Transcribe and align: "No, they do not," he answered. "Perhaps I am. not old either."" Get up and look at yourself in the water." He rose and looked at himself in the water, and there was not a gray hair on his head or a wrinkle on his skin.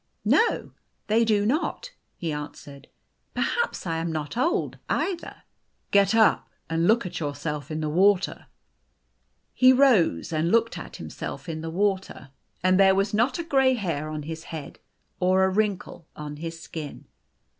"No, 0.25 0.71
they 1.05 1.23
do 1.23 1.45
not," 1.45 1.91
he 2.17 2.31
answered. 2.33 2.87
"Perhaps 3.35 3.85
I 3.85 3.97
am. 3.97 4.11
not 4.11 4.35
old 4.35 4.79
either."" 4.89 5.43
Get 5.91 6.15
up 6.15 6.49
and 6.67 6.87
look 6.87 7.05
at 7.05 7.19
yourself 7.19 7.69
in 7.69 7.81
the 7.81 7.87
water." 7.87 8.47
He 9.53 9.71
rose 9.71 10.33
and 10.33 10.49
looked 10.51 10.75
at 10.75 10.95
himself 10.95 11.47
in 11.47 11.61
the 11.61 11.69
water, 11.69 12.31
and 12.63 12.79
there 12.79 12.95
was 12.95 13.13
not 13.13 13.37
a 13.37 13.43
gray 13.43 13.75
hair 13.75 14.09
on 14.09 14.23
his 14.23 14.45
head 14.45 14.79
or 15.19 15.43
a 15.43 15.49
wrinkle 15.49 16.07
on 16.15 16.37
his 16.37 16.59
skin. 16.59 17.05